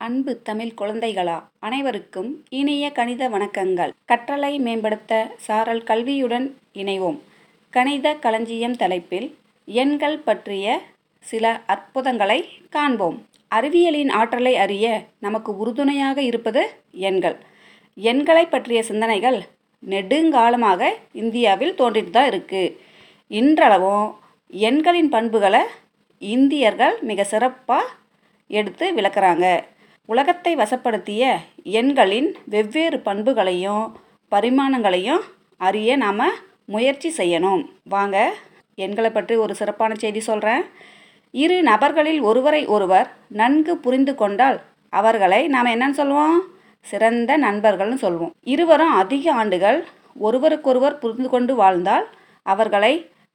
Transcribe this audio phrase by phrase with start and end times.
[0.00, 1.36] அன்பு தமிழ் குழந்தைகளா?
[1.66, 3.92] அனைவருக்கும் இனிய கணித வணக்கங்கள்.
[4.10, 5.12] கற்றலை மேம்படுத்த
[5.46, 6.46] சாரல் கல்வியுடன்
[6.82, 7.16] இணைவோம்.
[7.72, 9.26] கணித களஞ்சியம் தலைப்பில்
[9.68, 10.76] எண்கள் பற்றிய
[11.24, 12.38] சில அற்புதங்களை
[12.76, 13.16] காண்போம்.
[13.50, 14.86] அறிவியலின் ஆற்றலை அறிய
[15.26, 16.62] நமக்கு உறுதுணையாக இருப்பது
[17.08, 17.36] எண்கள்.
[17.96, 19.38] எண்களை பற்றிய சிந்தனைகள்
[19.82, 20.92] நெடுங்காலமாக
[21.22, 22.76] இந்தியாவில் தோன்றிட்டு தான் இருக்குது
[23.30, 24.06] இன்றளவும்
[24.50, 25.64] எண்களின் பண்புகளை
[26.22, 27.90] இந்தியர்கள் மிக சிறப்பாக
[28.50, 29.46] எடுத்து விளக்குறாங்க.
[30.08, 31.22] உலகத்தை வசப்படுத்திய
[31.78, 33.82] எண்களின் வெவ்வேறு பண்புகளையும்
[34.32, 35.24] பரிமாணங்களையும்
[35.60, 36.22] அறிய நாம்
[36.64, 37.62] முயற்சி செய்யணும்.
[37.84, 38.16] வாங்க
[38.84, 40.62] எண்களை பற்றி ஒரு சிறப்பான செய்தி சொல்கிறேன்
[41.34, 43.08] இரு நபர்களில் ஒருவரை ஒருவர்
[43.40, 44.58] நன்கு புரிந்து கொண்டால்
[44.92, 46.38] அவர்களை நாம் என்னன்னு சொல்லுவோம்?
[46.86, 48.32] சிறந்த நண்பர்கள்னு சொல்லுவோம்.
[48.54, 49.80] இருவரும் அதிக ஆண்டுகள்
[50.26, 52.06] ஒருவருக்கொருவர் புரிந்து கொண்டு வாழ்ந்தால்
[52.46, 52.92] அவர்களை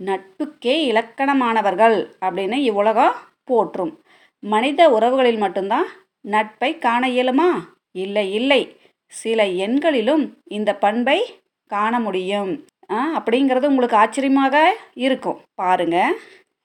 [0.00, 3.92] நட்புக்கே இலக்கணமானவர்கள் அப்படின்னு இவ்வுலகம் போற்றும்.
[4.42, 5.86] மனித உறவுகளில் மட்டும்தான்
[6.24, 7.50] நட்பை காண இயலுமா?
[7.92, 8.60] இல்லை இல்லை.
[9.06, 11.20] சில எண்களிலும் இந்த பண்பை
[11.66, 12.66] காண முடியும்.
[12.92, 15.40] அப்படிங்கிறது உங்களுக்கு ஆச்சரியமாக இருக்கும்.
[15.54, 15.96] பாருங்க.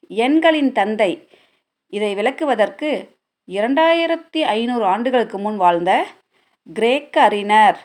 [0.08, 1.12] எண்களின் தந்தை.
[1.90, 2.90] இதை விளக்குவதற்கு
[3.48, 5.92] இரண்டாயிரத்தி ஐநூறு ஆண்டுகளுக்கு முன் வாழ்ந்த
[6.74, 7.80] கிரேக்க அறிஞர்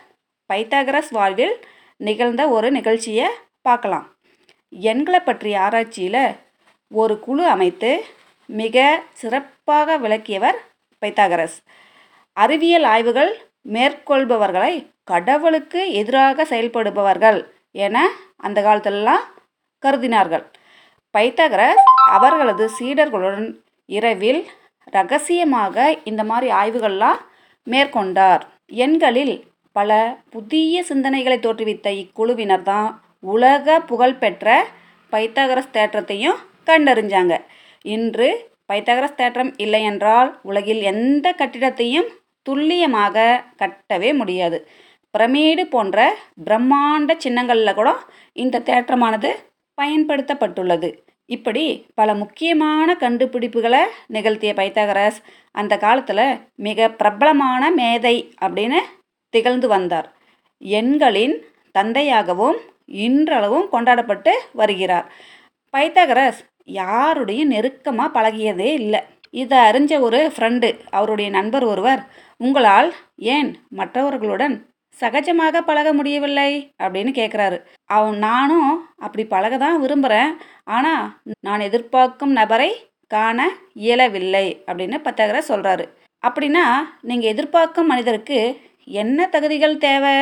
[0.53, 1.55] பைத்தாகரஸ் வாழ்வில்
[1.97, 3.29] நிகழ்ந்த ஒரு நிகழ்ச்சியை
[3.63, 4.07] பார்க்கலாம்.
[4.69, 6.37] எண்களை பற்றிய ஆராய்ச்சியில்
[6.89, 8.05] ஒரு குழு அமைத்து
[8.47, 10.59] மிக சிறப்பாக விளக்கியவர்
[11.05, 11.57] பைத்தாகரஸ்.
[12.33, 13.33] அறிவியல் ஆய்வுகள்
[13.73, 14.75] மேற்கொள்பவர்களை
[15.05, 17.39] கடவுளுக்கு எதிராக செயல்படுபவர்கள்
[17.85, 17.97] என
[18.37, 19.25] அந்த காலத்திலலாம்
[19.83, 20.45] கருதினார்கள்.
[21.15, 21.85] பைத்தாகரஸ்
[22.17, 23.49] அவர்களது சீடர்களுடன்
[23.87, 24.43] இரவில்
[24.97, 27.21] ரகசியமாக இந்த மாதிரி ஆய்வுகள்லாம்
[27.67, 28.43] மேற்கொண்டார்.
[28.67, 29.35] எண்களில்
[29.73, 29.91] பல
[30.31, 32.89] புதிய சிந்தனைகளை தோற்றுவித்த இக்குழுவினர் தான்
[33.35, 34.67] உலக புகழ்பெற்ற
[35.13, 37.35] பைத்தாகரஸ் தேற்றத்தையும் கண்டறிஞ்சாங்க.
[37.83, 38.29] இன்று
[38.73, 42.09] பைத்தகரஸ் தேற்றம் இல்லை என்றால் உலகில் எந்த கட்டிடத்தையும்
[42.43, 44.69] துல்லியமாக கட்டவே முடியாது.
[45.15, 47.91] பிரமிடு போன்ற பிரம்மாண்ட சின்னங்களில் கூட
[48.33, 49.31] இந்த தேற்றமானது
[49.83, 50.89] பயன்படுத்தப்பட்டுள்ளது.
[51.27, 55.19] இப்படி பல முக்கியமான கண்டுபிடிப்புகளை நிகழ்த்திய பைத்தகரஸ்
[55.53, 58.81] அந்த காலத்தில் மிக பிரபலமான மேதை அப்படின்னு
[59.29, 60.09] திகழ்ந்து வந்தார்.
[60.59, 61.37] எண்களின்
[61.79, 65.13] தந்தையாகவும் இன்றளவும் கொண்டாடப்பட்டு வருகிறார்.
[65.75, 69.01] பைத்தகரஸ் யாருடையும் நெருக்கமாக பழகியதே இல்லை.
[69.31, 72.03] இதை அறிஞ்ச ஒரு ஃப்ரெண்டு அவருடைய நண்பர் ஒருவர்
[72.41, 72.91] உங்களால்
[73.35, 74.55] ஏன் மற்றவர்களுடன்
[75.01, 76.51] சகஜமாக பழக முடியவில்லை?
[76.83, 80.33] அப்படின்னு கேட்குறாரு அவன் நானும் அப்படி பழக தான் விரும்புகிறேன்
[80.65, 81.05] ஆனால்
[81.41, 82.71] நான் எதிர்பார்க்கும் நபரை
[83.07, 83.39] காண
[83.75, 84.47] இயலவில்லை.
[84.67, 85.87] அப்படின்னு பத்தகர சொல்கிறாரு
[86.23, 86.65] அப்படின்னா
[87.01, 88.39] நீங்கள் எதிர்பார்க்கும் மனிதருக்கு
[89.03, 90.15] என்ன தகுதிகள் தேவை?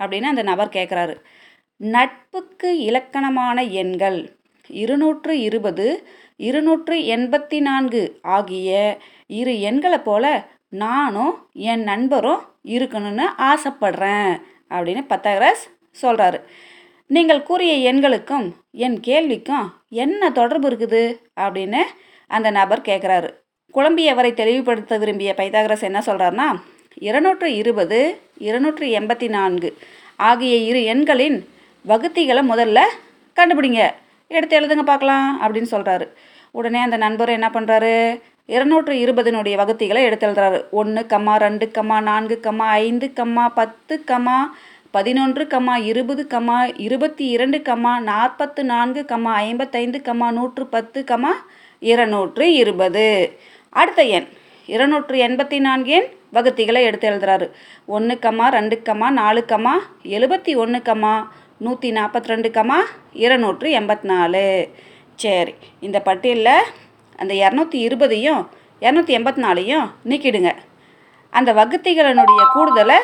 [0.00, 1.14] அப்படின்னு அந்த நபர் கேட்குறாரு
[1.80, 4.18] நட்புக்கு இலக்கணமான எண்கள்
[4.72, 6.04] இருநூற்று இருபது
[6.36, 15.64] இருநூற்று எண்பத்தி நான்கு ஆகிய இரு எண்களை போல நானும் என் நண்பரும் இருக்கணும்னு ஆசைப்படுறேன் அப்படின்னு பத்தாகரஸ்
[16.02, 16.40] சொல்கிறாரு
[17.06, 21.16] நீங்கள் கூறிய எண்களுக்கும் என் கேள்விக்கும் என்ன தொடர்பு இருக்குது?
[21.40, 21.82] அப்படின்னு
[22.26, 23.30] அந்த நபர் கேட்குறாரு
[23.74, 26.60] குழம்பியவரை தெளிவுபடுத்த விரும்பிய பைத்தாகரஸ் என்ன சொல்கிறாருன்னா
[26.94, 29.76] இருநூற்று இருபது இருநூற்று எண்பத்தி நான்கு
[30.16, 31.48] ஆகிய இரு எண்களின்
[31.88, 32.80] வகுத்திகளை முதல்ல
[33.36, 33.90] கண்டுபிடிங்க.
[34.30, 36.04] எடுத்து எழுதுங்க பார்க்கலாம் அப்படின்னு சொல்கிறாரு
[36.58, 37.94] உடனே அந்த நண்பர் என்ன பண்ணுறாரு
[38.46, 40.58] இருநூற்று இருபதினுடைய வகுத்திகளை எடுத்து எழுதுறாரு.
[40.70, 44.36] ஒன்று கம்மா ரெண்டு கம்மா நான்கு கம்மா ஐந்து கம்மா பத்து கம்மா
[44.90, 51.32] பதினொன்று கம்மா இருபது கம்மா இருபத்தி இரண்டு கம்மா நாற்பத்து நான்கு கம்மா ஐம்பத்தைந்து கம்மா நூற்று பத்து கம்மா
[51.80, 53.06] இருநூற்று இருபது.
[53.70, 54.28] அடுத்த எண்.
[54.66, 57.46] இருநூற்று எண்பத்தி நான்கு எண் வகுத்திகளை எடுத்து எழுதுறாரு.
[57.86, 59.74] ஒன்று கம்மா ரெண்டு கம்மா நாலு கம்மா
[60.16, 61.14] எழுபத்தி ஒன்று கம்மா
[61.64, 62.78] நூற்றி நாற்பத்தி ரெண்டு கமா
[63.22, 64.44] இருநூற்று எண்பத்தி நாலு
[65.22, 65.52] சரி
[65.86, 66.68] இந்த பட்டியலில்
[67.18, 68.42] அந்த இரநூத்தி இருபதையும்
[68.82, 70.50] இரநூத்தி எண்பத்தி நாலையும் நீக்கிடுங்க.
[71.32, 72.98] அந்த வகுத்திகளினுடைய கூடுதலை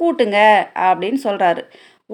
[0.00, 0.38] கூட்டுங்க
[0.86, 1.62] அப்படின்னு சொல்கிறாரு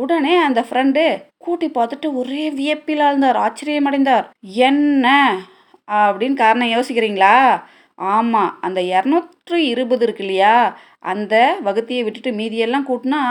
[0.03, 1.03] உடனே அந்த ஃப்ரெண்டு
[1.45, 4.27] கூட்டி பார்த்துட்டு ஒரே வியப்பில் இருந்தார் ஆச்சரியமடைந்தார்.
[4.69, 5.07] என்ன?
[5.89, 7.37] அப்படின்னு காரணம் யோசிக்கிறீங்களா?
[8.15, 10.57] ஆமாம் அந்த இரநூற்று இருபது இருக்கு இல்லையா?
[11.13, 13.23] அந்த வகுத்தியை விட்டுட்டு மீதியெல்லாம் கூட்டினா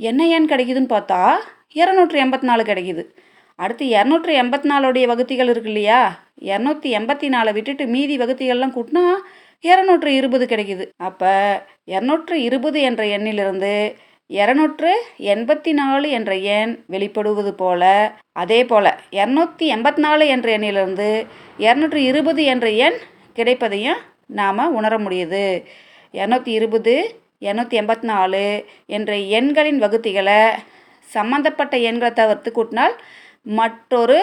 [0.00, 1.22] என்ன ஏன் கிடைக்குதுன்னு பார்த்தா
[1.74, 3.04] இரநூற்றி எண்பத்தி நாலு கிடைக்குது.
[3.56, 6.18] அடுத்து இரநூற்று எண்பத்தி நாலுடைய வகுத்திகள் இருக்கு இல்லையா?
[6.40, 9.04] இரநூத்தி எண்பத்தி நாலை விட்டுட்டு மீதி வகுத்திகள்லாம் கூட்டினா
[9.60, 10.84] இரநூற்று இருபது கிடைக்குது.
[10.96, 11.32] அப்போ
[11.84, 13.94] இரநூற்று இருபது என்ற எண்ணிலிருந்து
[14.30, 21.26] இரநூற்று எண்பத்தி நாலு என்ற எண் வெளிப்படுவது போல அதே போல் இரநூத்தி எண்பத்தி நாலு என்ற எண்ணிலிருந்து
[21.58, 22.98] இரநூற்று இருபது என்ற எண்
[23.36, 25.64] கிடைப்பதையும் நாம் உணர முடியுது.
[26.12, 30.42] இரநூத்தி இருபது இரநூத்தி எண்பத்தி நாலு என்ற எண்களின் வகுத்திகளை
[31.16, 32.94] சம்பந்தப்பட்ட எண்களை தவிர்த்து கூட்டினால்
[33.58, 34.18] மற்றொரு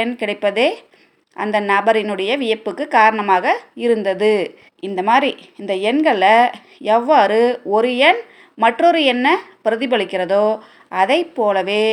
[0.00, 0.68] எண் கிடைப்பதே
[1.36, 3.54] அந்த நபரினுடைய வியப்புக்கு காரணமாக
[3.84, 4.32] இருந்தது.
[4.86, 6.36] இந்த மாதிரி இந்த எண்களை
[6.96, 7.40] எவ்வாறு
[7.76, 8.20] ஒரு எண்
[8.58, 9.32] மற்றொரு எண்ணை
[9.64, 10.44] பிரதிபலிக்கிறதோ
[11.00, 11.84] அதை போலவே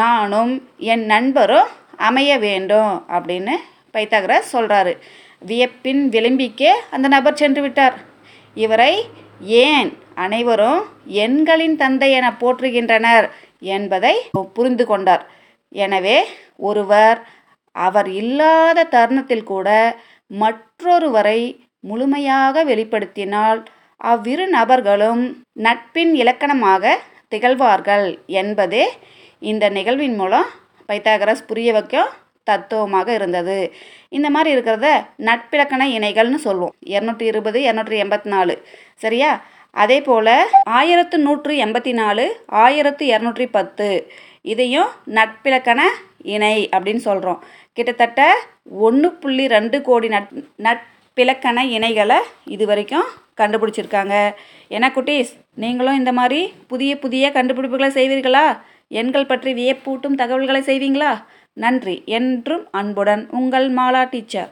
[0.00, 0.52] நானும்
[0.92, 1.70] என் நண்பரும்
[2.08, 3.54] அமைய வேண்டும் அப்படின்னு
[3.94, 4.92] பைத்தாகரஸ் சொல்கிறாரு
[5.48, 7.96] வியப்பின் விளிம்பிக்கே அந்த நபர் சென்று விட்டார்.
[8.56, 8.92] இவரை
[9.64, 9.90] ஏன்
[10.24, 10.80] அனைவரும்
[11.24, 13.26] எண்களின் தந்தை என போற்றுகின்றனர்
[13.76, 14.14] என்பதை
[14.56, 15.24] புரிந்து கொண்டார்.
[15.72, 16.16] எனவே
[16.68, 17.18] ஒருவர்
[17.74, 19.68] அவர் இல்லாத தருணத்தில் கூட
[20.42, 21.40] மற்றொருவரை
[21.90, 23.60] முழுமையாக வெளிப்படுத்தினால்
[24.00, 25.22] அவ்விரு நபர்களும்
[25.66, 26.94] நட்பின் இலக்கணமாக
[27.28, 28.06] திகழ்வார்கள்
[28.40, 28.84] என்பதே
[29.50, 30.48] இந்த நிகழ்வின் மூலம்
[30.88, 32.10] பைத்தாகரஸ் புரிய வைக்கும்
[32.44, 33.56] தத்துவமாக இருந்தது.
[34.08, 34.88] இந்த மாதிரி இருக்கிறத
[35.28, 38.54] நட்பிலக்கண இணைகள்னு சொல்லுவோம் இரநூற்றி இருபது இரநூற்றி எண்பத்தி நாலு.
[38.94, 39.30] சரியா?
[39.74, 40.34] அதே போல்
[40.78, 43.88] ஆயிரத்து நூற்று எண்பத்தி நாலு ஆயிரத்து இரநூற்றி பத்து.
[44.52, 45.80] இதையும் நட்பிலக்கண
[46.34, 47.42] இணை அப்படின்னு சொல்கிறோம்
[47.72, 48.20] கிட்டத்தட்ட
[48.86, 50.32] ஒன்று புள்ளி ரெண்டு கோடி நட்
[50.66, 52.18] நட்பிலக்கண இணைகளை
[52.54, 53.08] இது வரைக்கும்
[53.40, 54.14] கண்டுபிடிச்சிருக்காங்க.
[54.74, 56.40] ஏன்னா குட்டீஸ் நீங்களும் இந்த மாதிரி
[56.72, 58.46] புதிய புதிய கண்டுபிடிப்புகளை செய்வீர்களா?
[58.88, 61.12] எண்கள் பற்றி வியப்பூட்டும் தகவல்களை செய்வீங்களா?
[61.52, 62.02] நன்றி.
[62.18, 64.50] என்றும் அன்புடன் உங்கள் மாலா டீச்சர்.